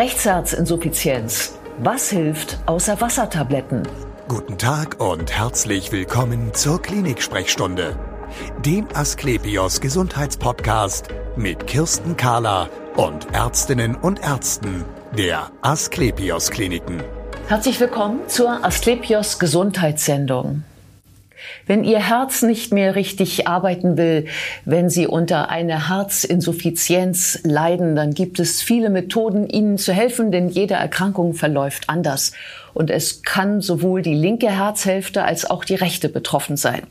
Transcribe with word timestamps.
Rechtsherzinsuffizienz. 0.00 1.58
Was 1.76 2.08
hilft 2.08 2.58
außer 2.64 3.02
Wassertabletten? 3.02 3.82
Guten 4.28 4.56
Tag 4.56 4.98
und 4.98 5.30
herzlich 5.30 5.92
willkommen 5.92 6.54
zur 6.54 6.80
Klinik-Sprechstunde, 6.80 7.98
dem 8.64 8.88
Asklepios 8.94 9.82
Gesundheitspodcast 9.82 11.08
mit 11.36 11.66
Kirsten 11.66 12.16
Kahler 12.16 12.70
und 12.96 13.30
Ärztinnen 13.34 13.94
und 13.94 14.22
Ärzten 14.22 14.86
der 15.18 15.50
Asklepios 15.60 16.50
Kliniken. 16.50 17.02
Herzlich 17.48 17.78
willkommen 17.78 18.20
zur 18.26 18.64
Asklepios 18.64 19.38
Gesundheitssendung. 19.38 20.64
Wenn 21.66 21.84
Ihr 21.84 21.98
Herz 21.98 22.42
nicht 22.42 22.72
mehr 22.72 22.94
richtig 22.94 23.46
arbeiten 23.46 23.96
will, 23.96 24.26
wenn 24.64 24.88
Sie 24.88 25.06
unter 25.06 25.48
einer 25.48 25.88
Herzinsuffizienz 25.88 27.40
leiden, 27.44 27.96
dann 27.96 28.14
gibt 28.14 28.40
es 28.40 28.62
viele 28.62 28.90
Methoden, 28.90 29.48
Ihnen 29.48 29.78
zu 29.78 29.92
helfen, 29.92 30.32
denn 30.32 30.48
jede 30.48 30.74
Erkrankung 30.74 31.34
verläuft 31.34 31.88
anders. 31.88 32.32
Und 32.74 32.90
es 32.90 33.22
kann 33.22 33.60
sowohl 33.60 34.02
die 34.02 34.14
linke 34.14 34.50
Herzhälfte 34.50 35.24
als 35.24 35.48
auch 35.48 35.64
die 35.64 35.74
rechte 35.74 36.08
betroffen 36.08 36.56
sein. 36.56 36.82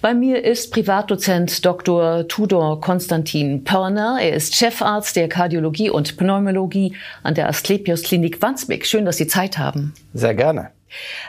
Bei 0.00 0.14
mir 0.14 0.44
ist 0.44 0.72
Privatdozent 0.72 1.64
Dr. 1.64 2.26
Tudor 2.26 2.80
Konstantin 2.80 3.62
Pörner. 3.62 4.18
Er 4.20 4.34
ist 4.34 4.56
Chefarzt 4.56 5.14
der 5.14 5.28
Kardiologie 5.28 5.90
und 5.90 6.16
Pneumologie 6.16 6.96
an 7.22 7.34
der 7.34 7.48
Asklepios 7.48 8.02
Klinik 8.02 8.42
Wandsbek. 8.42 8.84
Schön, 8.84 9.04
dass 9.04 9.18
Sie 9.18 9.28
Zeit 9.28 9.58
haben. 9.58 9.94
Sehr 10.12 10.34
gerne. 10.34 10.70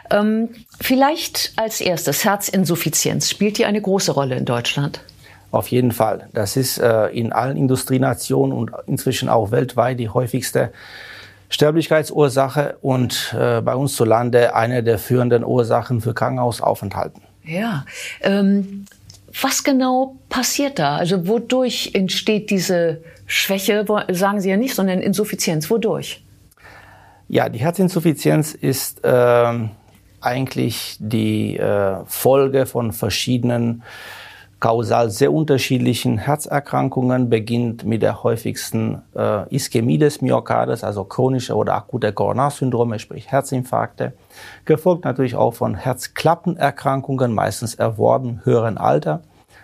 Ähm, 0.10 0.50
vielleicht 0.80 1.54
als 1.56 1.82
erstes, 1.82 2.26
Herzinsuffizienz. 2.26 3.30
Spielt 3.30 3.58
die 3.58 3.66
eine 3.66 3.82
große 3.82 4.12
Rolle 4.12 4.36
in 4.36 4.46
Deutschland? 4.46 5.02
Auf 5.52 5.68
jeden 5.68 5.92
Fall. 5.92 6.30
Das 6.34 6.58
ist 6.58 6.80
äh, 6.80 7.08
in 7.08 7.32
allen 7.32 7.58
Industrienationen 7.58 8.58
und 8.58 8.72
inzwischen 8.88 9.30
auch 9.30 9.52
weltweit 9.52 10.00
die 10.00 10.10
häufigste 10.10 10.72
Sterblichkeitsursache 11.50 12.78
und 12.82 13.36
äh, 13.38 13.62
bei 13.62 13.76
uns 13.76 13.96
zu 13.96 14.06
Lande 14.06 14.56
eine 14.56 14.82
der 14.82 14.98
führenden 14.98 15.44
Ursachen 15.46 16.02
für 16.02 16.16
Krankenhausaufenthalten. 16.16 17.22
Ja. 17.44 17.86
Ähm, 18.22 18.86
was 19.42 19.64
genau 19.64 20.16
passiert 20.30 20.80
da? 20.80 20.98
Also 20.98 21.28
wodurch 21.28 21.92
entsteht 21.94 22.50
diese 22.50 23.04
Schwäche, 23.28 23.86
sagen 24.10 24.42
Sie 24.42 24.50
ja 24.50 24.58
nicht, 24.58 24.74
sondern 24.74 25.00
Insuffizienz? 25.00 25.70
Wodurch? 25.70 26.23
Ja, 27.34 27.50
die 27.50 27.58
Herzinsuffizienz 27.58 28.54
ist 28.54 29.04
äh, 29.04 29.68
eigentlich 30.22 30.98
die 31.00 31.58
äh, 31.58 32.06
Folge 32.06 32.68
von 32.68 32.92
verschiedenen 32.92 33.82
kausal 34.60 35.10
sehr 35.10 35.34
unterschiedlichen 35.34 36.20
Herzerkrankungen, 36.20 37.32
beginnt 37.32 37.86
mit 37.86 38.04
der 38.04 38.22
häufigsten 38.22 39.02
äh, 39.16 39.50
Ischämie 39.50 39.98
des 39.98 40.22
Myokardes, 40.22 40.84
also 40.84 41.06
chronische 41.06 41.56
oder 41.56 41.74
akute 41.74 42.14
Coronarsyndrome, 42.14 43.00
sprich 43.00 43.32
Herzinfarkte, 43.32 44.14
gefolgt 44.66 45.04
natürlich 45.04 45.36
auch 45.36 45.56
von 45.56 45.74
Herzklappenerkrankungen, 45.74 47.34
meistens 47.34 47.74
erworben 47.74 48.42
höheren 48.44 48.78
Alter 48.78 49.24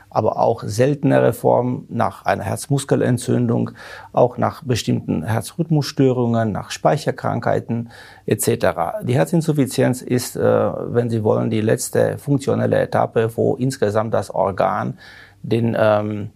aber 0.09 0.39
auch 0.39 0.63
seltenere 0.65 1.33
Formen 1.33 1.85
nach 1.89 2.25
einer 2.25 2.43
Herzmuskelentzündung, 2.43 3.71
auch 4.11 4.37
nach 4.37 4.63
bestimmten 4.63 5.23
Herzrhythmusstörungen, 5.23 6.51
nach 6.51 6.71
Speicherkrankheiten 6.71 7.89
etc. 8.25 9.03
Die 9.03 9.15
Herzinsuffizienz 9.15 10.01
ist, 10.01 10.35
äh, 10.35 10.41
wenn 10.41 11.09
Sie 11.09 11.23
wollen, 11.23 11.49
die 11.49 11.61
letzte 11.61 12.17
funktionelle 12.17 12.79
Etappe, 12.79 13.35
wo 13.35 13.55
insgesamt 13.55 14.13
das 14.13 14.29
Organ 14.29 14.97
den 15.43 15.75
ähm, 15.79 16.31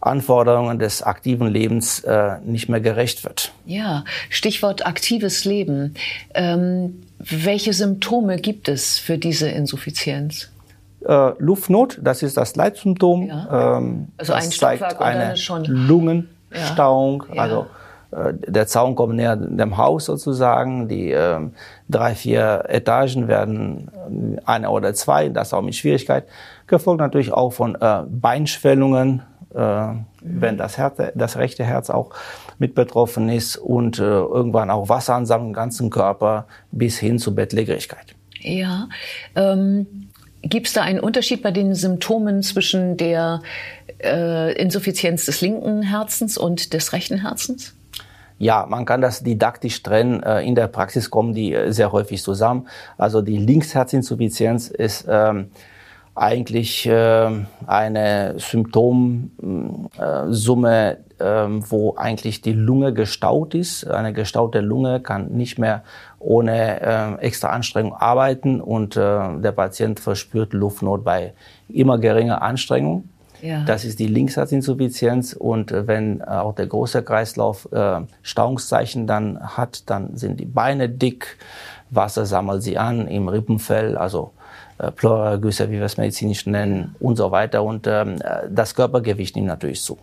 Anforderungen 0.00 0.78
des 0.78 1.02
aktiven 1.02 1.46
Lebens 1.46 2.00
äh, 2.00 2.38
nicht 2.44 2.68
mehr 2.68 2.80
gerecht 2.80 3.24
wird. 3.24 3.52
Ja, 3.66 4.04
Stichwort 4.30 4.84
aktives 4.84 5.44
Leben. 5.44 5.94
Ähm, 6.34 7.02
welche 7.18 7.72
Symptome 7.72 8.38
gibt 8.38 8.68
es 8.68 8.98
für 8.98 9.16
diese 9.16 9.48
Insuffizienz? 9.48 10.50
Äh, 11.06 11.32
Luftnot, 11.38 11.98
das 12.02 12.22
ist 12.22 12.36
das 12.36 12.56
Leitsymptom. 12.56 13.26
Ja. 13.26 13.78
Ähm, 13.78 14.08
also 14.16 14.32
ein 14.32 14.50
zeigt 14.50 15.00
eine 15.00 15.34
Lungenstauung. 15.66 17.24
Ja. 17.32 17.42
Also 17.42 17.66
äh, 18.12 18.34
der 18.34 18.66
Zaun 18.66 18.94
kommt 18.94 19.14
näher 19.14 19.36
dem 19.36 19.76
Haus 19.76 20.04
sozusagen. 20.04 20.88
Die 20.88 21.10
äh, 21.10 21.40
drei, 21.88 22.14
vier 22.14 22.64
Etagen 22.68 23.26
werden 23.26 23.90
äh, 24.36 24.40
eine 24.44 24.70
oder 24.70 24.94
zwei, 24.94 25.28
das 25.28 25.52
auch 25.52 25.62
mit 25.62 25.74
Schwierigkeit. 25.74 26.26
Gefolgt 26.66 27.00
natürlich 27.00 27.32
auch 27.32 27.52
von 27.52 27.74
äh, 27.74 28.02
Beinschwellungen, 28.08 29.22
äh, 29.54 29.86
mhm. 29.86 30.04
wenn 30.20 30.56
das, 30.58 30.78
Herz, 30.78 31.00
das 31.14 31.36
rechte 31.36 31.64
Herz 31.64 31.90
auch 31.90 32.10
mit 32.58 32.74
betroffen 32.74 33.28
ist 33.28 33.56
und 33.56 33.98
irgendwann 33.98 34.70
auch 34.70 34.88
Wasseransammlung 34.88 35.48
im 35.48 35.54
ganzen 35.54 35.90
Körper 35.90 36.46
bis 36.70 36.98
hin 36.98 37.18
zu 37.18 37.34
Bettlägerigkeit. 37.34 38.14
Ja, 38.40 38.88
ähm, 39.34 40.10
Gibt 40.42 40.66
es 40.66 40.72
da 40.72 40.82
einen 40.82 41.00
Unterschied 41.00 41.42
bei 41.42 41.52
den 41.52 41.74
Symptomen 41.74 42.42
zwischen 42.42 42.96
der 42.96 43.42
äh, 44.02 44.52
Insuffizienz 44.60 45.26
des 45.26 45.40
linken 45.40 45.82
Herzens 45.82 46.36
und 46.36 46.72
des 46.72 46.92
rechten 46.92 47.22
Herzens? 47.22 47.74
Ja, 48.38 48.66
man 48.68 48.84
kann 48.84 49.00
das 49.00 49.22
didaktisch 49.22 49.84
trennen. 49.84 50.20
Äh, 50.22 50.42
in 50.42 50.56
der 50.56 50.66
Praxis 50.66 51.10
kommen 51.10 51.32
die 51.32 51.54
äh, 51.54 51.72
sehr 51.72 51.92
häufig 51.92 52.22
zusammen. 52.22 52.66
Also 52.98 53.22
die 53.22 53.38
Linksherzinsuffizienz 53.38 54.68
ist 54.68 55.06
ähm, 55.08 55.52
eigentlich 56.16 56.86
äh, 56.86 57.30
eine 57.66 58.34
Symptomsumme, 58.38 60.98
äh, 61.22 61.46
wo 61.70 61.94
eigentlich 61.96 62.42
die 62.42 62.52
Lunge 62.52 62.92
gestaut 62.92 63.54
ist. 63.54 63.86
Eine 63.86 64.12
gestaute 64.12 64.60
Lunge 64.60 65.00
kann 65.00 65.28
nicht 65.28 65.58
mehr 65.58 65.82
ohne 66.18 66.80
äh, 66.80 67.14
extra 67.20 67.48
Anstrengung 67.48 67.94
arbeiten 67.94 68.60
und 68.60 68.96
äh, 68.96 69.00
der 69.40 69.52
Patient 69.52 70.00
verspürt 70.00 70.52
Luftnot 70.52 71.04
bei 71.04 71.32
immer 71.68 71.98
geringer 71.98 72.42
Anstrengung. 72.42 73.08
Ja. 73.42 73.64
Das 73.64 73.84
ist 73.84 73.98
die 73.98 74.06
Linksherzinsuffizienz 74.06 75.32
und 75.32 75.72
äh, 75.72 75.86
wenn 75.88 76.22
auch 76.22 76.54
der 76.54 76.66
große 76.66 77.02
Kreislauf 77.02 77.68
äh, 77.72 78.00
Stauungszeichen 78.22 79.06
dann 79.06 79.40
hat, 79.40 79.90
dann 79.90 80.16
sind 80.16 80.38
die 80.38 80.44
Beine 80.44 80.88
dick, 80.88 81.38
Wasser 81.90 82.24
sammelt 82.24 82.62
sie 82.62 82.78
an 82.78 83.08
im 83.08 83.28
Rippenfell, 83.28 83.96
also 83.96 84.32
äh, 84.78 84.92
Pleuragüsse, 84.92 85.68
wie 85.70 85.78
wir 85.78 85.84
es 85.84 85.96
medizinisch 85.96 86.46
nennen 86.46 86.94
und 87.00 87.16
so 87.16 87.32
weiter 87.32 87.64
und 87.64 87.86
ähm, 87.88 88.18
das 88.48 88.76
Körpergewicht 88.76 89.34
nimmt 89.34 89.48
natürlich 89.48 89.82
zu. 89.82 89.98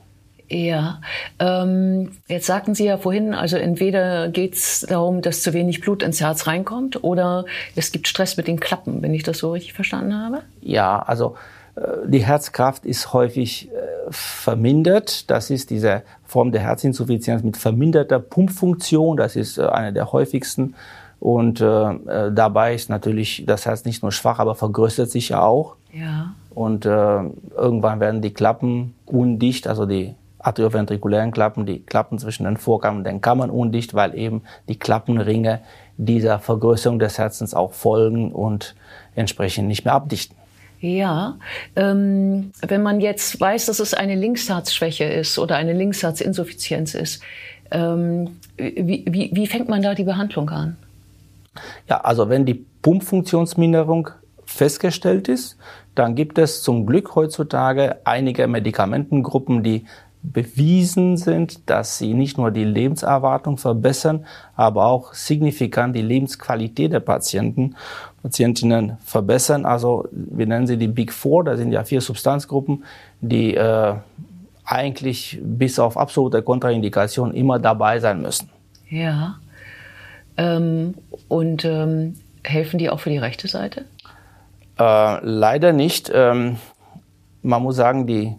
Ja, 0.49 0.99
ähm, 1.37 2.11
jetzt 2.27 2.47
sagten 2.47 2.73
Sie 2.73 2.85
ja 2.85 2.97
vorhin, 2.97 3.35
also 3.35 3.55
entweder 3.57 4.29
geht 4.29 4.55
es 4.55 4.81
darum, 4.81 5.21
dass 5.21 5.43
zu 5.43 5.53
wenig 5.53 5.79
Blut 5.81 6.01
ins 6.01 6.21
Herz 6.21 6.47
reinkommt 6.47 7.03
oder 7.03 7.45
es 7.75 7.91
gibt 7.91 8.07
Stress 8.07 8.35
mit 8.35 8.47
den 8.47 8.59
Klappen, 8.59 9.03
wenn 9.03 9.13
ich 9.13 9.21
das 9.21 9.37
so 9.37 9.51
richtig 9.51 9.73
verstanden 9.73 10.15
habe? 10.15 10.41
Ja, 10.61 10.99
also 10.99 11.35
äh, 11.75 11.81
die 12.07 12.25
Herzkraft 12.25 12.85
ist 12.85 13.13
häufig 13.13 13.69
äh, 13.69 14.11
vermindert. 14.11 15.29
Das 15.29 15.51
ist 15.51 15.69
diese 15.69 16.01
Form 16.25 16.51
der 16.51 16.61
Herzinsuffizienz 16.61 17.43
mit 17.43 17.55
verminderter 17.55 18.19
Pumpfunktion. 18.19 19.17
Das 19.17 19.35
ist 19.35 19.59
äh, 19.59 19.67
eine 19.67 19.93
der 19.93 20.11
häufigsten. 20.11 20.73
Und 21.19 21.61
äh, 21.61 21.65
äh, 21.65 22.31
dabei 22.33 22.73
ist 22.73 22.89
natürlich 22.89 23.43
das 23.45 23.65
Herz 23.65 23.85
nicht 23.85 24.01
nur 24.01 24.11
schwach, 24.11 24.39
aber 24.39 24.55
vergrößert 24.55 25.11
sich 25.11 25.29
ja 25.29 25.43
auch. 25.43 25.75
Ja. 25.93 26.33
Und 26.55 26.85
äh, 26.85 26.89
irgendwann 26.89 27.99
werden 27.99 28.21
die 28.21 28.33
Klappen 28.33 28.95
undicht, 29.05 29.67
also 29.67 29.85
die 29.85 30.15
atrioventrikulären 30.39 31.31
Klappen, 31.31 31.65
die 31.65 31.79
Klappen 31.81 32.17
zwischen 32.17 32.45
den 32.45 32.57
Vorkammern 32.57 32.99
und 32.99 33.03
den 33.03 33.21
Kammern 33.21 33.49
undicht, 33.49 33.93
weil 33.93 34.17
eben 34.17 34.43
die 34.67 34.79
Klappenringe 34.79 35.59
dieser 35.97 36.39
Vergrößerung 36.39 36.99
des 36.99 37.17
Herzens 37.17 37.53
auch 37.53 37.73
folgen 37.73 38.31
und 38.31 38.75
entsprechend 39.15 39.67
nicht 39.67 39.85
mehr 39.85 39.93
abdichten. 39.93 40.37
Ja, 40.81 41.37
ähm, 41.75 42.51
wenn 42.65 42.81
man 42.81 43.01
jetzt 43.01 43.39
weiß, 43.39 43.65
dass 43.65 43.79
es 43.79 43.93
eine 43.93 44.15
Linksherzschwäche 44.15 45.03
ist 45.03 45.37
oder 45.37 45.57
eine 45.57 45.73
Linksherzinsuffizienz 45.73 46.95
ist, 46.95 47.21
ähm, 47.71 48.37
wie, 48.57 49.05
wie, 49.09 49.29
wie 49.33 49.47
fängt 49.47 49.67
man 49.67 49.81
da 49.81 49.93
die 49.93 50.05
Behandlung 50.05 50.49
an? 50.49 50.77
Ja, 51.89 51.99
also 52.01 52.29
wenn 52.29 52.45
die 52.45 52.65
Pumpfunktionsminderung 52.81 54.09
festgestellt 54.45 55.27
ist, 55.27 55.57
dann 55.95 56.15
gibt 56.15 56.37
es 56.37 56.63
zum 56.63 56.85
Glück 56.85 57.13
heutzutage 57.15 57.97
einige 58.05 58.47
Medikamentengruppen, 58.47 59.63
die 59.63 59.85
bewiesen 60.21 61.15
sind, 61.17 61.69
dass 61.69 61.97
sie 61.97 62.13
nicht 62.13 62.37
nur 62.37 62.51
die 62.51 62.65
Lebenserwartung 62.65 63.57
verbessern, 63.57 64.25
aber 64.55 64.85
auch 64.85 65.13
signifikant 65.13 65.95
die 65.95 66.01
Lebensqualität 66.01 66.91
der 66.91 66.99
Patienten, 66.99 67.75
Patientinnen 68.21 68.97
verbessern. 69.03 69.65
Also 69.65 70.07
wir 70.11 70.45
nennen 70.45 70.67
sie 70.67 70.77
die 70.77 70.89
Big 70.89 71.13
Four, 71.13 71.45
da 71.45 71.55
sind 71.55 71.71
ja 71.71 71.83
vier 71.83 72.01
Substanzgruppen, 72.01 72.83
die 73.21 73.55
äh, 73.55 73.95
eigentlich 74.65 75.39
bis 75.41 75.79
auf 75.79 75.97
absolute 75.97 76.41
Kontraindikation 76.41 77.33
immer 77.33 77.57
dabei 77.57 77.99
sein 77.99 78.21
müssen. 78.21 78.49
Ja. 78.89 79.37
Ähm, 80.37 80.95
und 81.27 81.63
ähm, 81.65 82.15
helfen 82.43 82.77
die 82.77 82.89
auch 82.89 82.99
für 82.99 83.09
die 83.09 83.17
rechte 83.17 83.47
Seite? 83.47 83.85
Äh, 84.77 85.25
leider 85.25 85.73
nicht. 85.73 86.11
Ähm, 86.13 86.57
man 87.41 87.63
muss 87.63 87.77
sagen, 87.77 88.05
die 88.05 88.35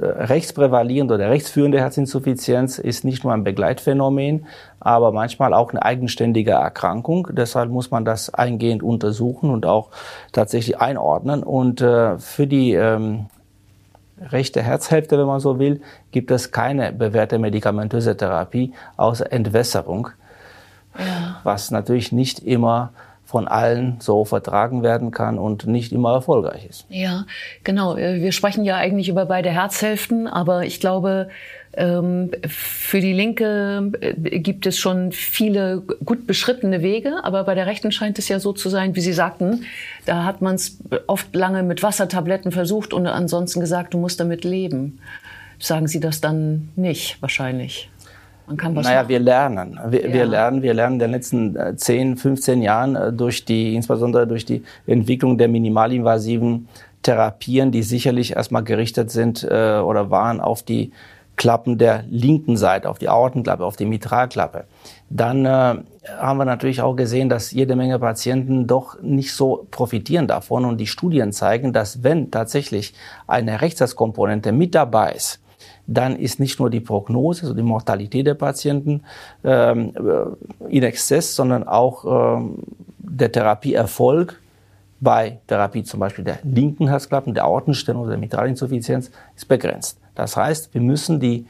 rechtsprävalierende 0.00 1.14
oder 1.14 1.30
rechtsführende 1.30 1.78
Herzinsuffizienz 1.78 2.78
ist 2.78 3.04
nicht 3.04 3.24
nur 3.24 3.32
ein 3.32 3.44
Begleitphänomen, 3.44 4.46
aber 4.80 5.12
manchmal 5.12 5.54
auch 5.54 5.70
eine 5.70 5.82
eigenständige 5.82 6.52
Erkrankung. 6.52 7.28
Deshalb 7.32 7.70
muss 7.70 7.90
man 7.90 8.04
das 8.04 8.32
eingehend 8.32 8.82
untersuchen 8.82 9.50
und 9.50 9.66
auch 9.66 9.90
tatsächlich 10.32 10.80
einordnen. 10.80 11.42
Und 11.42 11.80
äh, 11.80 12.18
für 12.18 12.46
die 12.46 12.72
ähm, 12.72 13.26
rechte 14.20 14.62
Herzhälfte, 14.62 15.18
wenn 15.18 15.26
man 15.26 15.40
so 15.40 15.58
will, 15.58 15.80
gibt 16.10 16.30
es 16.30 16.50
keine 16.50 16.92
bewährte 16.92 17.38
medikamentöse 17.38 18.16
Therapie 18.16 18.72
außer 18.96 19.32
Entwässerung, 19.32 20.08
ja. 20.98 21.40
was 21.44 21.70
natürlich 21.70 22.12
nicht 22.12 22.40
immer 22.40 22.92
von 23.34 23.48
allen 23.48 23.96
so 23.98 24.24
vertragen 24.24 24.84
werden 24.84 25.10
kann 25.10 25.40
und 25.40 25.66
nicht 25.66 25.90
immer 25.90 26.12
erfolgreich 26.12 26.66
ist. 26.70 26.86
Ja, 26.88 27.26
genau. 27.64 27.96
Äh, 27.96 28.22
wir 28.22 28.30
sprechen 28.30 28.64
ja 28.64 28.76
eigentlich 28.76 29.08
über 29.08 29.26
beide 29.26 29.50
Herzhälften, 29.50 30.28
aber 30.28 30.66
ich 30.66 30.78
glaube, 30.78 31.30
ähm, 31.72 32.30
für 32.46 33.00
die 33.00 33.12
Linke 33.12 33.90
äh, 34.00 34.38
gibt 34.38 34.66
es 34.66 34.78
schon 34.78 35.10
viele 35.10 35.82
gut 36.04 36.28
beschrittene 36.28 36.80
Wege, 36.80 37.24
aber 37.24 37.42
bei 37.42 37.56
der 37.56 37.66
Rechten 37.66 37.90
scheint 37.90 38.20
es 38.20 38.28
ja 38.28 38.38
so 38.38 38.52
zu 38.52 38.68
sein, 38.68 38.94
wie 38.94 39.00
Sie 39.00 39.12
sagten, 39.12 39.64
da 40.06 40.22
hat 40.22 40.40
man 40.40 40.54
es 40.54 40.78
oft 41.08 41.34
lange 41.34 41.64
mit 41.64 41.82
Wassertabletten 41.82 42.52
versucht 42.52 42.92
und 42.92 43.08
ansonsten 43.08 43.58
gesagt, 43.58 43.94
du 43.94 43.98
musst 43.98 44.20
damit 44.20 44.44
leben. 44.44 45.00
Sagen 45.58 45.88
Sie 45.88 45.98
das 45.98 46.20
dann 46.20 46.68
nicht 46.76 47.20
wahrscheinlich? 47.20 47.90
Man 48.46 48.56
kann 48.56 48.76
was 48.76 48.84
naja, 48.84 48.98
machen. 48.98 49.08
wir 49.08 49.20
lernen. 49.20 49.80
Wir, 49.88 50.06
ja. 50.06 50.12
wir, 50.12 50.26
lernen, 50.26 50.62
wir 50.62 50.74
lernen 50.74 50.94
in 50.94 50.98
den 50.98 51.10
letzten 51.12 51.76
10, 51.76 52.12
äh, 52.12 52.16
15 52.16 52.62
Jahren 52.62 52.96
äh, 52.96 53.12
durch 53.12 53.44
die, 53.44 53.74
insbesondere 53.74 54.26
durch 54.26 54.44
die 54.44 54.62
Entwicklung 54.86 55.38
der 55.38 55.48
minimalinvasiven 55.48 56.68
Therapien, 57.02 57.70
die 57.70 57.82
sicherlich 57.82 58.36
erstmal 58.36 58.64
gerichtet 58.64 59.10
sind 59.10 59.44
äh, 59.44 59.78
oder 59.78 60.10
waren 60.10 60.40
auf 60.40 60.62
die 60.62 60.92
Klappen 61.36 61.78
der 61.78 62.04
linken 62.08 62.56
Seite, 62.56 62.88
auf 62.88 62.98
die 62.98 63.08
Aortenklappe, 63.08 63.64
auf 63.64 63.76
die 63.76 63.86
Mitralklappe. 63.86 64.64
Dann 65.10 65.44
äh, 65.44 65.48
haben 66.18 66.38
wir 66.38 66.44
natürlich 66.44 66.80
auch 66.80 66.94
gesehen, 66.94 67.28
dass 67.28 67.50
jede 67.50 67.76
Menge 67.76 67.98
Patienten 67.98 68.66
doch 68.66 69.00
nicht 69.02 69.32
so 69.32 69.66
profitieren 69.70 70.26
davon. 70.26 70.64
Und 70.64 70.78
die 70.78 70.86
Studien 70.86 71.32
zeigen, 71.32 71.72
dass 71.72 72.02
wenn 72.02 72.30
tatsächlich 72.30 72.94
eine 73.26 73.60
Rechtskomponente 73.60 74.52
mit 74.52 74.74
dabei 74.74 75.12
ist, 75.12 75.40
dann 75.86 76.16
ist 76.16 76.40
nicht 76.40 76.58
nur 76.58 76.70
die 76.70 76.80
Prognose, 76.80 77.42
also 77.42 77.54
die 77.54 77.62
Mortalität 77.62 78.26
der 78.26 78.34
Patienten 78.34 79.02
ähm, 79.44 79.92
äh, 79.96 80.76
in 80.76 80.82
Exzess, 80.82 81.34
sondern 81.34 81.64
auch 81.64 82.38
ähm, 82.38 82.58
der 82.98 83.30
Therapieerfolg 83.30 84.40
bei 85.00 85.38
Therapie 85.46 85.84
zum 85.84 86.00
Beispiel 86.00 86.24
der 86.24 86.38
linken 86.42 86.88
Herzklappen, 86.88 87.34
der 87.34 87.44
Aortenstellung 87.44 88.02
oder 88.02 88.12
der 88.12 88.18
Mitralinsuffizienz 88.18 89.10
ist 89.36 89.46
begrenzt. 89.46 90.00
Das 90.14 90.36
heißt, 90.36 90.72
wir 90.72 90.80
müssen 90.80 91.20
die 91.20 91.46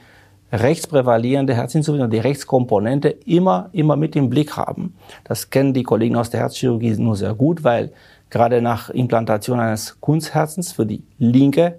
rechtsprävalierende 0.53 1.55
Herzinsuffizienz, 1.55 2.11
die 2.11 2.19
Rechtskomponente 2.19 3.09
immer, 3.09 3.71
immer 3.73 3.97
mit 3.97 4.17
im 4.17 4.31
Blick 4.31 4.57
haben. 4.57 4.95
Das 5.25 5.51
kennen 5.51 5.73
die 5.73 5.83
Kollegen 5.83 6.17
aus 6.17 6.31
der 6.31 6.41
Herzchirurgie 6.41 6.95
nur 6.97 7.17
sehr 7.17 7.35
gut, 7.35 7.65
weil 7.65 7.93
gerade 8.31 8.61
nach 8.63 8.91
Implantation 8.91 9.61
eines 9.61 10.01
Kunstherzens 10.01 10.73
für 10.73 10.87
die 10.87 11.05
linke 11.19 11.79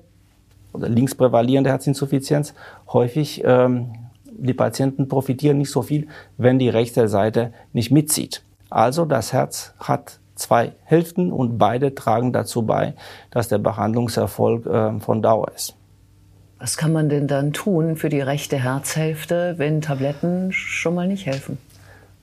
oder 0.76 0.90
links 0.90 1.16
prävalierende 1.16 1.70
Herzinsuffizienz 1.70 2.54
häufig 2.88 3.44
ähm, 3.46 3.94
die 4.38 4.54
Patienten 4.54 5.08
profitieren 5.08 5.58
nicht 5.58 5.72
so 5.72 5.82
viel, 5.82 6.08
wenn 6.38 6.60
die 6.60 6.70
rechte 6.70 7.08
Seite 7.08 7.54
nicht 7.74 7.92
mitzieht. 7.92 8.44
Also 8.70 9.06
das 9.06 9.34
Herz 9.34 9.74
hat 9.80 10.20
zwei 10.36 10.74
Hälften 10.84 11.32
und 11.32 11.58
beide 11.58 11.96
tragen 11.96 12.34
dazu 12.34 12.64
bei, 12.64 12.94
dass 13.32 13.48
der 13.48 13.58
Behandlungserfolg 13.58 14.66
äh, 14.66 15.00
von 15.00 15.22
Dauer 15.22 15.52
ist. 15.56 15.76
Was 16.60 16.78
kann 16.78 16.94
man 16.94 17.10
denn 17.10 17.28
dann 17.28 17.54
tun 17.54 17.96
für 17.96 18.10
die 18.10 18.22
rechte 18.22 18.58
Herzhälfte, 18.58 19.56
wenn 19.58 19.82
Tabletten 19.82 20.52
schon 20.52 20.96
mal 20.96 21.08
nicht 21.08 21.26
helfen? 21.26 21.58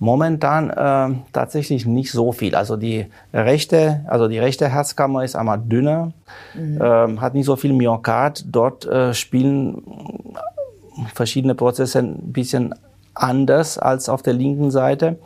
Momentan 0.02 0.70
äh, 0.70 1.14
tatsächlich 1.32 1.86
nicht 1.86 2.10
so 2.10 2.32
viel. 2.32 2.56
Also 2.56 2.76
die 2.76 3.06
rechte, 3.32 4.04
also 4.08 4.26
die 4.26 4.40
rechte 4.40 4.68
Herzkammer 4.68 5.22
ist 5.22 5.36
einmal 5.36 5.60
dünner, 5.60 6.12
mhm. 6.54 6.80
äh, 6.80 7.18
hat 7.18 7.34
nicht 7.34 7.46
so 7.46 7.54
viel 7.54 7.72
Myokard. 7.72 8.46
Dort 8.48 8.84
äh, 8.84 9.14
spielen 9.14 9.80
verschiedene 11.14 11.54
Prozesse 11.54 12.00
ein 12.00 12.32
bisschen 12.32 12.74
anders 13.14 13.78
als 13.78 14.08
auf 14.08 14.22
der 14.22 14.32
linken 14.32 14.72
Seite. 14.72 15.20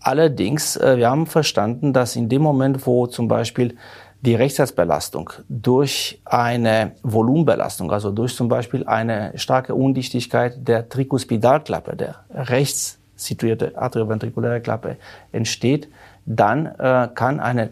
Allerdings, 0.00 0.78
äh, 0.78 0.96
wir 0.96 1.10
haben 1.10 1.26
verstanden, 1.26 1.92
dass 1.92 2.16
in 2.16 2.30
dem 2.30 2.40
Moment, 2.40 2.86
wo 2.86 3.06
zum 3.06 3.28
Beispiel 3.28 3.76
die 4.22 4.34
Rechtsherzbelastung 4.34 5.28
durch 5.50 6.22
eine 6.24 6.92
Volumenbelastung, 7.02 7.92
also 7.92 8.10
durch 8.12 8.34
zum 8.34 8.48
Beispiel 8.48 8.86
eine 8.86 9.32
starke 9.34 9.74
Undichtigkeit 9.74 10.66
der 10.66 10.88
Trikospidalklappe, 10.88 11.96
der 11.96 12.14
rechts 12.30 12.98
situierte 13.16 13.76
atrioventrikuläre 13.76 14.60
Klappe 14.60 14.96
entsteht, 15.32 15.88
dann 16.26 16.66
äh, 16.66 17.08
kann 17.14 17.40
eine 17.40 17.70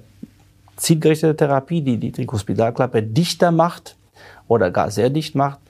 zielgerichtete 0.76 1.36
Therapie, 1.36 1.82
die 1.82 1.98
die 1.98 2.12
Trikospidalklappe 2.12 3.02
dichter 3.02 3.50
macht 3.50 3.96
oder 4.48 4.70
gar 4.70 4.90
sehr 4.90 5.10
dicht 5.10 5.34
macht, 5.34 5.60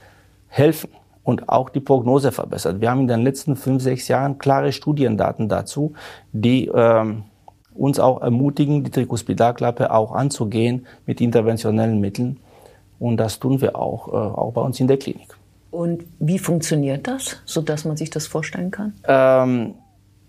helfen 0.48 0.90
und 1.24 1.48
auch 1.48 1.70
die 1.70 1.80
Prognose 1.80 2.32
verbessert. 2.32 2.80
Wir 2.80 2.90
haben 2.90 3.00
in 3.00 3.08
den 3.08 3.22
letzten 3.22 3.56
fünf, 3.56 3.82
sechs 3.82 4.08
Jahren 4.08 4.38
klare 4.38 4.72
Studiendaten 4.72 5.48
dazu, 5.48 5.94
die 6.32 6.66
ähm, 6.66 7.24
uns 7.74 7.98
auch 7.98 8.22
ermutigen, 8.22 8.84
die 8.84 8.90
Trikospidalklappe 8.90 9.90
auch 9.90 10.12
anzugehen 10.12 10.86
mit 11.06 11.20
interventionellen 11.20 12.00
Mitteln. 12.00 12.38
Und 13.00 13.16
das 13.16 13.40
tun 13.40 13.60
wir 13.60 13.76
auch, 13.76 14.08
äh, 14.08 14.12
auch 14.12 14.52
bei 14.52 14.60
uns 14.60 14.78
in 14.78 14.86
der 14.86 14.98
Klinik. 14.98 15.36
Und 15.74 16.04
wie 16.20 16.38
funktioniert 16.38 17.08
das, 17.08 17.38
sodass 17.46 17.84
man 17.84 17.96
sich 17.96 18.08
das 18.08 18.28
vorstellen 18.28 18.70
kann? 18.70 18.92
Ähm, 19.08 19.74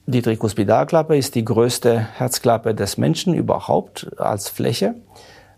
die 0.07 0.23
Trikospidalklappe 0.23 1.15
ist 1.15 1.35
die 1.35 1.45
größte 1.45 1.99
Herzklappe 1.99 2.73
des 2.73 2.97
Menschen 2.97 3.35
überhaupt 3.35 4.09
als 4.17 4.49
Fläche. 4.49 4.95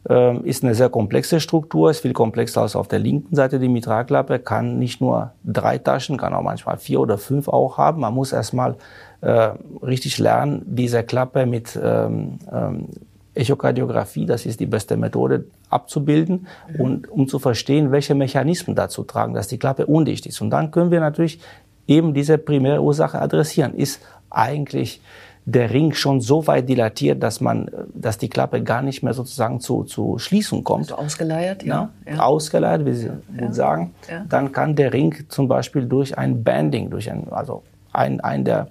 Ähm, 0.09 0.43
ist 0.43 0.65
eine 0.65 0.75
sehr 0.75 0.89
komplexe 0.89 1.39
Struktur, 1.39 1.89
ist 1.89 2.01
viel 2.01 2.11
komplexer 2.11 2.63
als 2.63 2.75
auf 2.75 2.89
der 2.89 2.99
linken 2.99 3.33
Seite. 3.33 3.59
Die 3.59 3.69
Mitralklappe 3.69 4.39
kann 4.39 4.77
nicht 4.77 4.99
nur 4.99 5.31
drei 5.45 5.77
Taschen, 5.77 6.17
kann 6.17 6.33
auch 6.33 6.43
manchmal 6.43 6.77
vier 6.77 6.99
oder 6.99 7.17
fünf 7.17 7.47
auch 7.47 7.77
haben. 7.77 8.01
Man 8.01 8.13
muss 8.13 8.33
erstmal 8.33 8.75
äh, 9.21 9.51
richtig 9.81 10.17
lernen, 10.17 10.63
diese 10.65 11.01
Klappe 11.03 11.45
mit 11.45 11.79
ähm, 11.81 12.39
ähm, 12.51 12.89
Echokardiographie, 13.37 14.25
das 14.25 14.45
ist 14.45 14.59
die 14.59 14.65
beste 14.65 14.97
Methode, 14.97 15.45
abzubilden 15.69 16.47
mhm. 16.73 16.81
und 16.81 17.11
um 17.11 17.27
zu 17.27 17.39
verstehen, 17.39 17.91
welche 17.91 18.15
Mechanismen 18.15 18.75
dazu 18.75 19.03
tragen, 19.03 19.33
dass 19.33 19.47
die 19.47 19.57
Klappe 19.57 19.85
undicht 19.85 20.25
ist. 20.25 20.41
Und 20.41 20.49
dann 20.49 20.71
können 20.71 20.91
wir 20.91 20.99
natürlich 20.99 21.39
eben 21.87 22.13
diese 22.13 22.37
primäre 22.37 22.81
Ursache 22.81 23.19
adressieren. 23.19 23.73
Ist 23.73 24.01
eigentlich 24.29 25.01
der 25.45 25.71
Ring 25.71 25.93
schon 25.93 26.19
so 26.19 26.45
weit 26.45 26.67
dilatiert, 26.67 27.23
dass 27.23 27.39
man, 27.39 27.71
dass 27.93 28.17
die 28.17 28.27
Klappe 28.27 28.61
gar 28.63 28.81
nicht 28.81 29.01
mehr 29.01 29.13
sozusagen 29.13 29.61
zu, 29.61 29.85
zu 29.85 30.17
Schließung 30.17 30.65
kommt. 30.65 30.91
Also 30.91 30.97
ausgeleiert, 30.97 31.63
ja. 31.63 31.89
ja. 32.05 32.19
Ausgeleiert, 32.19 32.85
wie 32.85 32.93
Sie 32.93 33.09
ja. 33.39 33.53
sagen. 33.53 33.95
Ja. 34.09 34.25
Dann 34.27 34.51
kann 34.51 34.75
der 34.75 34.91
Ring 34.91 35.15
zum 35.29 35.47
Beispiel 35.47 35.85
durch 35.85 36.17
ein 36.17 36.43
Banding, 36.43 36.89
durch 36.89 37.09
ein, 37.09 37.29
also 37.31 37.63
ein, 37.93 38.19
ein 38.19 38.43
der, 38.43 38.67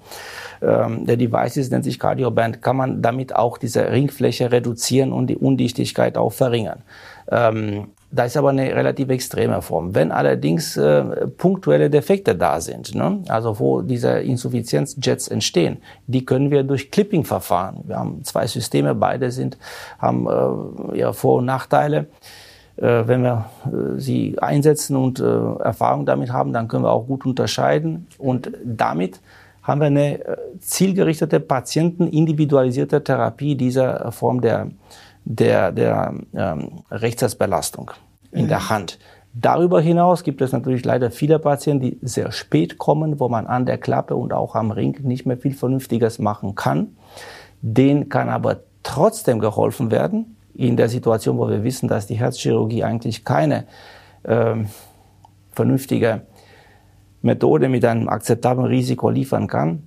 ähm, 0.62 1.06
der 1.06 1.16
Devices 1.16 1.70
nennt 1.70 1.84
sich 1.84 1.98
Cardioband, 1.98 2.62
kann 2.62 2.76
man 2.76 3.02
damit 3.02 3.34
auch 3.34 3.58
diese 3.58 3.90
Ringfläche 3.90 4.52
reduzieren 4.52 5.12
und 5.12 5.28
die 5.28 5.36
Undichtigkeit 5.36 6.16
auch 6.16 6.32
verringern. 6.32 6.82
Ähm, 7.30 7.88
da 8.10 8.24
ist 8.24 8.36
aber 8.36 8.50
eine 8.50 8.74
relativ 8.74 9.08
extreme 9.10 9.60
Form. 9.62 9.94
Wenn 9.94 10.12
allerdings 10.12 10.76
äh, 10.76 11.02
punktuelle 11.26 11.90
Defekte 11.90 12.34
da 12.34 12.60
sind, 12.60 12.94
ne, 12.94 13.22
also 13.28 13.58
wo 13.58 13.82
diese 13.82 14.20
Insuffizienzjets 14.20 15.28
entstehen, 15.28 15.78
die 16.06 16.24
können 16.24 16.50
wir 16.50 16.62
durch 16.62 16.90
Clipping-Verfahren. 16.90 17.80
Wir 17.84 17.96
haben 17.98 18.22
zwei 18.22 18.46
Systeme, 18.46 18.94
beide 18.94 19.30
sind 19.30 19.58
haben 19.98 20.26
äh, 20.28 20.98
ja 20.98 21.12
Vor- 21.12 21.38
und 21.38 21.46
Nachteile. 21.46 22.06
Äh, 22.76 23.06
wenn 23.06 23.22
wir 23.22 23.46
äh, 23.64 23.98
sie 23.98 24.38
einsetzen 24.38 24.96
und 24.96 25.18
äh, 25.18 25.24
Erfahrung 25.24 26.06
damit 26.06 26.30
haben, 26.30 26.52
dann 26.52 26.68
können 26.68 26.84
wir 26.84 26.92
auch 26.92 27.06
gut 27.06 27.26
unterscheiden. 27.26 28.06
Und 28.18 28.50
damit 28.64 29.20
haben 29.66 29.80
wir 29.80 29.88
eine 29.88 30.24
äh, 30.24 30.36
zielgerichtete, 30.60 31.40
patientenindividualisierte 31.40 33.02
Therapie 33.02 33.56
dieser 33.56 34.12
Form 34.12 34.40
der, 34.40 34.68
der, 35.24 35.72
der 35.72 36.14
ähm, 36.34 36.82
Rechtsbelastung 36.90 37.90
in 38.30 38.44
mhm. 38.44 38.48
der 38.48 38.70
Hand. 38.70 38.98
Darüber 39.34 39.80
hinaus 39.80 40.22
gibt 40.22 40.40
es 40.40 40.52
natürlich 40.52 40.84
leider 40.84 41.10
viele 41.10 41.38
Patienten, 41.38 41.82
die 41.82 41.98
sehr 42.00 42.32
spät 42.32 42.78
kommen, 42.78 43.20
wo 43.20 43.28
man 43.28 43.46
an 43.46 43.66
der 43.66 43.76
Klappe 43.76 44.16
und 44.16 44.32
auch 44.32 44.54
am 44.54 44.70
Ring 44.70 44.98
nicht 45.02 45.26
mehr 45.26 45.36
viel 45.36 45.52
Vernünftiges 45.52 46.18
machen 46.18 46.54
kann. 46.54 46.96
Den 47.60 48.08
kann 48.08 48.28
aber 48.28 48.60
trotzdem 48.82 49.40
geholfen 49.40 49.90
werden, 49.90 50.36
in 50.54 50.76
der 50.76 50.88
Situation, 50.88 51.38
wo 51.38 51.48
wir 51.48 51.64
wissen, 51.64 51.88
dass 51.88 52.06
die 52.06 52.14
Herzchirurgie 52.14 52.82
eigentlich 52.82 53.24
keine 53.24 53.66
ähm, 54.24 54.68
vernünftige 55.52 56.22
Methode 57.26 57.68
mit 57.68 57.84
einem 57.84 58.08
akzeptablen 58.08 58.66
Risiko 58.66 59.10
liefern 59.10 59.46
kann. 59.46 59.82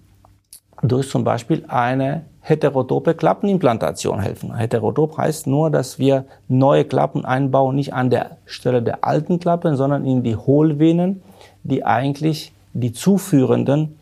durch 0.81 1.09
zum 1.09 1.25
Beispiel 1.25 1.65
eine 1.67 2.23
heterotope 2.39 3.13
Klappenimplantation 3.13 4.21
helfen. 4.21 4.55
Heterotop 4.55 5.17
heißt 5.17 5.45
nur, 5.45 5.69
dass 5.69 5.99
wir 5.99 6.23
neue 6.47 6.85
Klappen 6.85 7.25
einbauen, 7.25 7.75
nicht 7.75 7.93
an 7.93 8.09
der 8.09 8.37
Stelle 8.45 8.81
der 8.81 9.03
alten 9.03 9.39
Klappen, 9.39 9.75
sondern 9.75 10.05
in 10.05 10.23
die 10.23 10.37
Hohlvenen, 10.37 11.21
die 11.63 11.83
eigentlich 11.85 12.53
die 12.73 12.93
zuführenden 12.93 13.99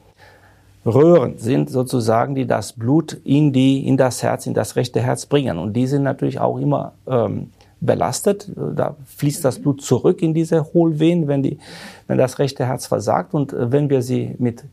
Röhren 0.86 1.38
sind 1.38 1.70
sozusagen, 1.70 2.36
die 2.36 2.46
das 2.46 2.74
Blut 2.74 3.14
in 3.24 3.52
die, 3.52 3.88
in 3.88 3.98
das 3.98 4.22
Herz, 4.22 4.46
in 4.46 4.54
das 4.54 4.76
rechte 4.76 5.02
Herz 5.02 5.26
bringen. 5.26 5.58
Und 5.58 5.74
die 5.74 5.88
sind 5.88 6.04
natürlich 6.04 6.40
auch 6.40 6.60
immer 6.60 6.94
ähm, 7.08 7.52
belastet. 7.80 8.50
Da 8.56 8.96
fließt 9.06 9.44
das 9.46 9.60
Blut 9.60 9.82
zurück 9.82 10.22
in 10.22 10.34
diese 10.34 10.74
Hohlvenen, 10.74 11.28
wenn 11.28 11.44
die, 11.44 11.60
wenn 12.08 12.18
das 12.18 12.40
rechte 12.40 12.66
Herz 12.66 12.88
versagt. 12.88 13.34
Und 13.34 13.54
äh, 13.54 13.72
wenn 13.72 13.90
wir 13.90 14.02
sie 14.02 14.36
mit 14.40 14.64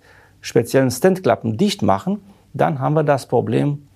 speziellen 0.40 0.90
Stentklappen 0.90 1.56
dicht 1.56 1.82
machen, 1.82 2.20
dann 2.52 2.78
haben 2.78 2.94
wir 2.94 3.04
das 3.04 3.26
Problem 3.26 3.88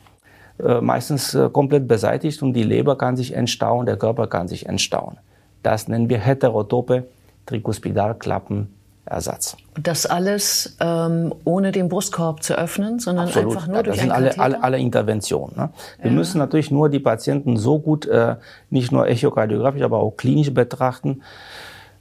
äh, 0.58 0.80
meistens 0.80 1.34
äh, 1.34 1.48
komplett 1.50 1.86
beseitigt 1.86 2.42
und 2.42 2.52
die 2.52 2.64
Leber 2.64 2.96
kann 2.96 3.16
sich 3.16 3.34
entstauen, 3.34 3.86
der 3.86 3.96
Körper 3.96 4.26
kann 4.26 4.48
sich 4.48 4.66
entstauen. 4.66 5.18
Das 5.62 5.88
nennen 5.88 6.08
wir 6.08 6.18
heterotope 6.18 7.06
Trikospidalklappen 7.46 8.77
Ersatz. 9.08 9.56
Das 9.80 10.06
alles 10.06 10.76
ähm, 10.80 11.34
ohne 11.44 11.72
den 11.72 11.88
Brustkorb 11.88 12.42
zu 12.42 12.56
öffnen, 12.56 12.98
sondern 12.98 13.26
Absolut. 13.26 13.54
einfach 13.54 13.66
nur 13.66 13.76
ja, 13.76 13.82
durch 13.82 13.96
das 13.96 14.02
sind 14.02 14.12
alle, 14.12 14.38
alle, 14.38 14.62
alle 14.62 14.78
Interventionen. 14.78 15.56
Ne? 15.56 15.70
Wir 16.00 16.10
ja. 16.10 16.16
müssen 16.16 16.38
natürlich 16.38 16.70
nur 16.70 16.88
die 16.88 17.00
Patienten 17.00 17.56
so 17.56 17.78
gut, 17.78 18.06
äh, 18.06 18.36
nicht 18.70 18.92
nur 18.92 19.08
echokardiografisch, 19.08 19.82
aber 19.82 19.98
auch 19.98 20.16
klinisch 20.16 20.52
betrachten, 20.52 21.22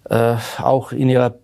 äh, 0.09 0.35
auch 0.57 0.91
in 0.91 1.09
ihrer 1.09 1.35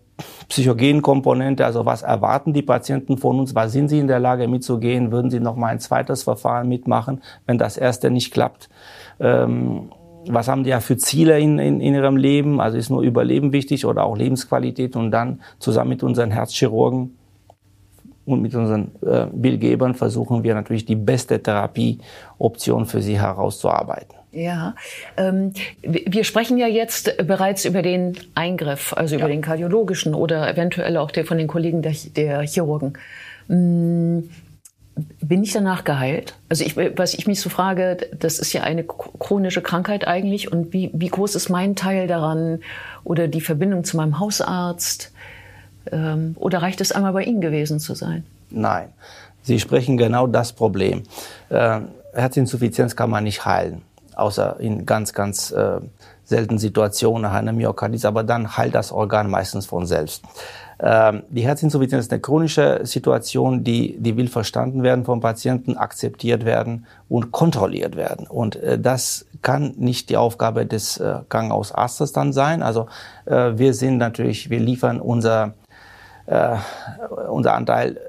psychogenen 0.48 1.02
Komponente, 1.02 1.66
also 1.66 1.86
was 1.86 2.04
erwarten 2.04 2.54
die 2.54 2.62
Patienten 2.62 3.18
von 3.18 3.40
uns, 3.40 3.56
was 3.56 3.72
sind 3.72 3.90
sie 3.90 4.00
in 4.00 4.08
der 4.08 4.20
Lage 4.20 4.48
mitzugehen, 4.48 5.12
würden 5.12 5.32
sie 5.32 5.40
noch 5.40 5.56
mal 5.56 5.68
ein 5.68 5.80
zweites 5.80 6.24
Verfahren 6.24 6.68
mitmachen, 6.68 7.22
wenn 7.48 7.58
das 7.58 7.78
erste 7.78 8.12
nicht 8.12 8.32
klappt. 8.32 8.70
Ähm, 9.20 9.90
was 10.28 10.48
haben 10.48 10.64
die 10.64 10.70
ja 10.70 10.80
für 10.80 10.98
Ziele 10.98 11.40
in, 11.40 11.60
in, 11.60 11.82
in 11.82 11.94
ihrem 11.94 12.18
Leben? 12.18 12.60
Also 12.60 12.78
ist 12.78 12.90
nur 12.90 13.02
Überleben 13.02 13.54
wichtig 13.54 13.86
oder 13.86 14.04
auch 14.04 14.18
Lebensqualität 14.18 14.96
und 14.96 15.12
dann 15.12 15.42
zusammen 15.60 15.90
mit 15.90 16.04
unseren 16.04 16.32
Herzchirurgen 16.32 17.18
und 18.26 18.42
mit 18.42 18.56
unseren 18.56 18.92
äh, 19.06 19.28
Bildgebern 19.32 19.96
versuchen 19.96 20.44
wir 20.44 20.54
natürlich 20.54 20.86
die 20.86 20.96
beste 20.96 21.42
Therapieoption 21.42 22.86
für 22.86 23.02
sie 23.02 23.20
herauszuarbeiten. 23.20 24.16
Ja, 24.32 24.74
ähm, 25.16 25.54
wir 25.84 26.24
sprechen 26.24 26.58
ja 26.58 26.68
jetzt 26.68 27.18
bereits 27.28 27.66
über 27.66 27.84
den 27.84 28.18
Eingriff, 28.34 28.94
also 28.94 29.16
über 29.16 29.26
ja. 29.26 29.30
den 29.30 29.42
kardiologischen 29.42 30.16
oder 30.16 30.50
eventuell 30.50 30.98
auch 30.98 31.12
der 31.12 31.26
von 31.26 31.38
den 31.38 31.48
Kollegen 31.48 31.84
der, 31.84 31.94
der 32.16 32.42
Chirurgen. 32.42 32.94
Hm, 33.48 34.30
bin 34.96 35.44
ich 35.44 35.54
danach 35.54 35.84
geheilt? 35.84 36.36
Also 36.50 36.64
ich, 36.64 36.76
was 36.78 37.14
ich 37.14 37.26
mich 37.28 37.42
so 37.42 37.50
frage, 37.50 37.98
das 38.18 38.40
ist 38.40 38.54
ja 38.54 38.62
eine 38.62 38.84
chronische 38.84 39.62
Krankheit 39.62 40.08
eigentlich 40.08 40.52
und 40.52 40.74
wie, 40.74 40.92
wie 40.94 41.08
groß 41.08 41.36
ist 41.36 41.50
mein 41.50 41.76
Teil 41.76 42.08
daran 42.08 42.60
oder 43.04 43.28
die 43.28 43.42
Verbindung 43.42 43.84
zu 43.84 43.98
meinem 43.98 44.20
Hausarzt? 44.20 45.12
Ähm, 45.92 46.36
oder 46.40 46.62
reicht 46.62 46.82
es 46.82 46.92
einmal 46.92 47.14
bei 47.14 47.24
Ihnen 47.24 47.42
gewesen 47.42 47.80
zu 47.80 47.96
sein? 47.96 48.24
Nein, 48.50 48.90
Sie 49.42 49.60
sprechen 49.60 49.98
genau 49.98 50.28
das 50.28 50.54
Problem. 50.54 51.04
Äh, 51.50 51.80
Herzinsuffizienz 52.14 52.96
kann 52.96 53.10
man 53.10 53.24
nicht 53.24 53.46
heilen, 53.46 53.82
außer 54.16 54.60
in 54.60 54.86
ganz, 54.86 55.14
ganz 55.14 55.52
äh, 55.52 55.80
seltenen 56.34 56.58
Situationen 56.58 57.22
nach 57.22 57.34
einer 57.34 57.54
Myokarditis, 57.54 58.06
aber 58.06 58.24
dann 58.24 58.58
heilt 58.58 58.74
das 58.74 58.92
Organ 58.92 59.30
meistens 59.30 59.66
von 59.68 59.86
selbst. 59.86 60.24
Ähm, 60.80 61.24
die 61.30 61.44
Herzinsuffizienz 61.44 62.06
ist 62.06 62.12
eine 62.12 62.22
chronische 62.22 62.82
Situation, 62.84 63.64
die, 63.64 63.96
die 64.00 64.18
will 64.18 64.28
verstanden 64.28 64.82
werden 64.82 65.06
vom 65.06 65.22
Patienten, 65.22 65.78
akzeptiert 65.78 66.44
werden 66.44 66.86
und 67.08 67.32
kontrolliert 67.32 67.96
werden. 67.96 68.26
Und 68.28 68.56
äh, 68.56 68.80
das 68.80 69.26
kann 69.42 69.76
nicht 69.78 70.10
die 70.10 70.18
Aufgabe 70.18 70.66
des 70.66 70.98
äh, 70.98 71.20
Krankenhausarztes 71.30 72.12
dann 72.14 72.34
sein. 72.34 72.64
Also 72.64 72.88
äh, 73.26 73.52
wir 73.56 73.74
sind 73.74 73.98
natürlich, 73.98 74.50
wir 74.50 74.60
liefern 74.60 75.00
unser, 75.00 75.54
äh, 76.26 76.58
unser 77.30 77.54
Anteil 77.54 78.00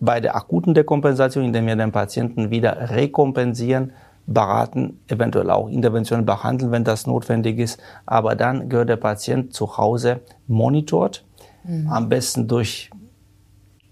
bei 0.00 0.20
der 0.20 0.34
akuten 0.36 0.74
Dekompensation, 0.74 1.44
indem 1.44 1.66
wir 1.66 1.76
den 1.76 1.92
Patienten 1.92 2.50
wieder 2.50 2.90
rekompensieren, 2.90 3.92
beraten, 4.26 5.00
eventuell 5.08 5.50
auch 5.50 5.68
interventionell 5.68 6.24
behandeln, 6.24 6.72
wenn 6.72 6.84
das 6.84 7.06
notwendig 7.06 7.58
ist. 7.58 7.80
Aber 8.06 8.34
dann 8.34 8.68
gehört 8.68 8.88
der 8.88 8.96
Patient 8.96 9.54
zu 9.54 9.76
Hause 9.76 10.20
monitort 10.46 11.24
Mhm. 11.66 11.88
Am 11.90 12.08
besten 12.08 12.48
durch 12.48 12.90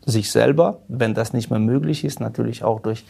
sich 0.06 0.30
selber, 0.30 0.80
wenn 0.88 1.14
das 1.14 1.32
nicht 1.32 1.50
mehr 1.50 1.58
möglich 1.58 2.04
ist, 2.04 2.20
natürlich 2.20 2.62
auch 2.62 2.80
durch 2.80 3.04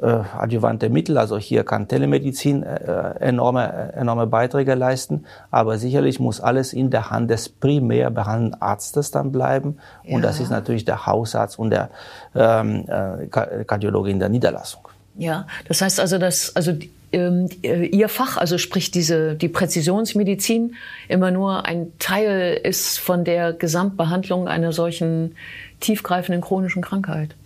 äh, 0.00 0.06
adjuvante 0.06 0.88
Mittel. 0.88 1.18
Also 1.18 1.36
hier 1.38 1.64
kann 1.64 1.88
Telemedizin 1.88 2.62
äh, 2.62 3.14
enorme, 3.18 3.92
enorme 3.94 4.26
Beiträge 4.26 4.74
leisten. 4.74 5.26
Aber 5.50 5.76
sicherlich 5.76 6.20
muss 6.20 6.40
alles 6.40 6.72
in 6.72 6.90
der 6.90 7.10
Hand 7.10 7.30
des 7.30 7.48
primär 7.48 8.10
behandelnden 8.10 8.62
Arztes 8.62 9.10
dann 9.10 9.32
bleiben. 9.32 9.78
Ja. 10.04 10.16
Und 10.16 10.22
das 10.22 10.40
ist 10.40 10.50
natürlich 10.50 10.84
der 10.84 11.06
Hausarzt 11.06 11.58
und 11.58 11.70
der 11.70 11.90
ähm, 12.34 12.84
äh, 12.86 13.26
Kardiologe 13.64 14.10
in 14.10 14.20
der 14.20 14.28
Niederlassung. 14.28 14.82
Ja, 15.20 15.46
das 15.68 15.82
heißt 15.82 16.00
also, 16.00 16.16
dass 16.16 16.56
also 16.56 16.72
ähm, 17.12 17.50
äh, 17.62 17.84
Ihr 17.84 18.08
Fach, 18.08 18.38
also 18.38 18.56
sprich 18.56 18.90
diese 18.90 19.34
die 19.34 19.50
Präzisionsmedizin, 19.50 20.76
immer 21.08 21.30
nur 21.30 21.66
ein 21.66 21.92
Teil 21.98 22.58
ist 22.64 22.98
von 22.98 23.24
der 23.26 23.52
Gesamtbehandlung 23.52 24.48
einer 24.48 24.72
solchen 24.72 25.34
tiefgreifenden 25.80 26.40
chronischen 26.40 26.80
Krankheit. 26.80 27.36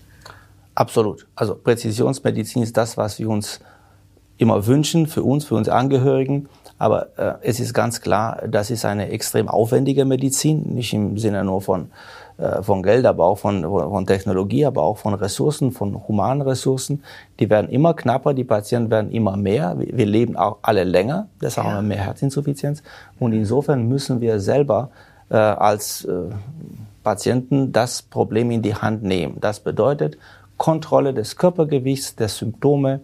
Absolut. 0.77 1.27
Also 1.35 1.57
Präzisionsmedizin 1.57 2.63
ist 2.63 2.77
das, 2.77 2.97
was 2.97 3.19
wir 3.19 3.29
uns 3.29 3.59
immer 4.39 4.69
wünschen 4.69 5.09
für 5.09 5.25
uns, 5.25 5.45
für 5.45 5.57
unsere 5.57 5.77
Angehörigen. 5.77 6.49
Aber 6.79 7.09
äh, 7.17 7.35
es 7.43 7.59
ist 7.59 7.75
ganz 7.75 8.01
klar, 8.01 8.43
das 8.47 8.71
ist 8.71 8.85
eine 8.85 9.11
extrem 9.11 9.49
aufwendige 9.49 10.05
Medizin, 10.05 10.75
nicht 10.75 10.95
im 10.95 11.19
Sinne 11.19 11.43
nur 11.43 11.61
von 11.61 11.91
von 12.63 12.83
Geld, 12.83 13.07
aber 13.07 13.27
auch 13.27 13.39
von, 13.39 13.63
von 13.63 14.07
Technologie, 14.07 14.67
aber 14.67 14.83
auch 14.83 14.99
von 14.99 15.15
Ressourcen, 15.15 15.71
von 15.71 16.07
humanen 16.09 16.43
Ressourcen. 16.43 17.05
Die 17.39 17.49
werden 17.49 17.71
immer 17.71 17.95
knapper, 17.95 18.35
die 18.35 18.43
Patienten 18.43 18.91
werden 18.91 19.13
immer 19.13 19.37
mehr. 19.37 19.77
Wir 19.79 20.07
leben 20.07 20.37
auch 20.37 20.59
alle 20.63 20.83
länger, 20.83 21.29
deshalb 21.41 21.67
ja. 21.67 21.73
haben 21.75 21.89
wir 21.89 21.95
mehr 21.97 22.05
Herzinsuffizienz. 22.05 22.83
Und 23.21 23.33
insofern 23.33 23.87
müssen 23.87 24.21
wir 24.21 24.41
selber 24.41 24.91
äh, 25.31 25.37
als 25.37 26.05
äh, 26.05 26.13
Patienten 27.05 27.71
das 27.71 28.03
Problem 28.03 28.51
in 28.51 28.63
die 28.63 28.75
Hand 28.75 29.05
nehmen. 29.05 29.37
Das 29.41 29.61
bedeutet 29.61 30.19
Kontrolle 30.57 31.15
des 31.15 31.37
Körpergewichts, 31.37 32.17
der 32.17 32.29
Symptome, 32.29 33.01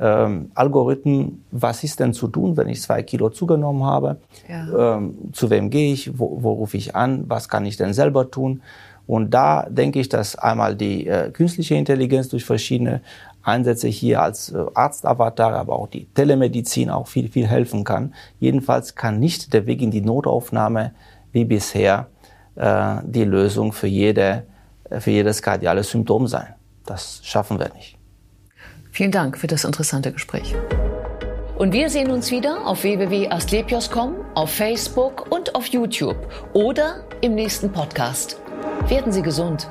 ähm, 0.00 0.50
Algorithmen, 0.54 1.44
was 1.50 1.84
ist 1.84 2.00
denn 2.00 2.14
zu 2.14 2.28
tun, 2.28 2.56
wenn 2.56 2.68
ich 2.68 2.80
zwei 2.80 3.02
Kilo 3.02 3.28
zugenommen 3.28 3.84
habe? 3.84 4.16
Ja. 4.48 4.96
Ähm, 4.96 5.14
zu 5.32 5.50
wem 5.50 5.68
gehe 5.68 5.92
ich? 5.92 6.18
Wo, 6.18 6.38
wo 6.42 6.52
rufe 6.52 6.78
ich 6.78 6.96
an? 6.96 7.24
Was 7.28 7.48
kann 7.48 7.66
ich 7.66 7.76
denn 7.76 7.92
selber 7.92 8.30
tun? 8.30 8.62
Und 9.06 9.30
da 9.34 9.66
denke 9.68 10.00
ich, 10.00 10.08
dass 10.08 10.36
einmal 10.36 10.74
die 10.74 11.06
äh, 11.06 11.30
künstliche 11.30 11.74
Intelligenz 11.74 12.28
durch 12.28 12.44
verschiedene 12.44 13.02
Einsätze 13.42 13.88
hier 13.88 14.22
als 14.22 14.52
äh, 14.52 14.64
Arztavatar, 14.72 15.52
aber 15.54 15.76
auch 15.76 15.88
die 15.88 16.06
Telemedizin 16.06 16.88
auch 16.88 17.06
viel, 17.06 17.28
viel 17.28 17.46
helfen 17.46 17.84
kann. 17.84 18.14
Jedenfalls 18.38 18.94
kann 18.94 19.18
nicht 19.18 19.52
der 19.52 19.66
Weg 19.66 19.82
in 19.82 19.90
die 19.90 20.00
Notaufnahme 20.00 20.92
wie 21.32 21.44
bisher 21.44 22.06
äh, 22.54 22.96
die 23.04 23.24
Lösung 23.24 23.72
für, 23.72 23.86
jede, 23.86 24.44
für 24.98 25.10
jedes 25.10 25.42
kardiale 25.42 25.82
Symptom 25.82 26.26
sein. 26.26 26.54
Das 26.86 27.20
schaffen 27.22 27.58
wir 27.58 27.70
nicht. 27.74 27.99
Vielen 29.00 29.12
Dank 29.12 29.38
für 29.38 29.46
das 29.46 29.64
interessante 29.64 30.12
Gespräch. 30.12 30.54
Und 31.56 31.72
wir 31.72 31.88
sehen 31.88 32.10
uns 32.10 32.30
wieder 32.30 32.66
auf 32.66 32.82
www.astlepios.com, 32.82 34.14
auf 34.34 34.50
Facebook 34.50 35.32
und 35.32 35.54
auf 35.54 35.64
YouTube 35.68 36.18
oder 36.52 37.02
im 37.22 37.34
nächsten 37.34 37.72
Podcast. 37.72 38.38
Werden 38.88 39.10
Sie 39.10 39.22
gesund. 39.22 39.70